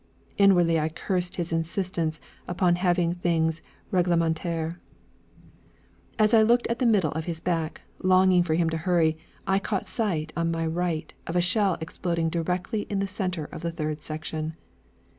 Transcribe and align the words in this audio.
Inwardly 0.35 0.79
I 0.79 0.89
cursed 0.89 1.35
his 1.35 1.51
insistence 1.53 2.19
upon 2.47 2.77
having 2.77 3.13
things 3.13 3.61
réglementaires. 3.93 4.77
As 6.17 6.33
I 6.33 6.41
looked 6.41 6.65
at 6.69 6.79
the 6.79 6.87
middle 6.87 7.11
of 7.11 7.25
his 7.25 7.39
back, 7.39 7.81
longing 8.01 8.41
for 8.41 8.55
him 8.55 8.67
to 8.71 8.77
hurry, 8.77 9.19
I 9.45 9.59
caught 9.59 9.87
sight, 9.87 10.33
on 10.35 10.49
my 10.49 10.65
right, 10.65 11.13
of 11.27 11.35
a 11.35 11.39
shell 11.41 11.77
exploding 11.79 12.29
directly 12.29 12.87
in 12.89 12.97
the 12.97 13.05
centre 13.05 13.45
of 13.51 13.61
the 13.61 13.71
third 13.71 14.01
section. 14.01 14.55